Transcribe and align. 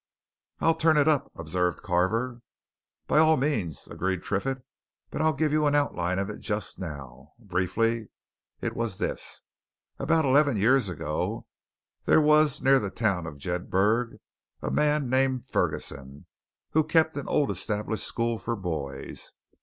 "I'll 0.61 0.73
turn 0.73 0.97
it 0.97 1.07
up," 1.07 1.31
observed 1.37 1.83
Carver. 1.83 2.41
"By 3.05 3.19
all 3.19 3.37
means," 3.37 3.85
agreed 3.85 4.23
Triffitt; 4.23 4.63
"but 5.11 5.21
I'll 5.21 5.31
give 5.31 5.51
you 5.51 5.67
an 5.67 5.75
outline 5.75 6.17
of 6.17 6.27
it 6.27 6.39
just 6.39 6.79
now. 6.79 7.33
Briefly, 7.37 8.07
it 8.61 8.75
was 8.75 8.97
this. 8.97 9.43
About 9.99 10.25
eleven 10.25 10.57
years 10.57 10.89
ago, 10.89 11.45
there 12.05 12.19
was 12.19 12.63
near 12.63 12.79
the 12.79 12.89
town 12.89 13.27
of 13.27 13.37
Jedburgh 13.37 14.17
a 14.63 14.71
man 14.71 15.07
named 15.07 15.45
Ferguson, 15.45 16.25
who 16.71 16.83
kept 16.83 17.15
an 17.15 17.27
old 17.27 17.51
established 17.51 18.07
school 18.07 18.39
for 18.39 18.55
boys. 18.55 19.33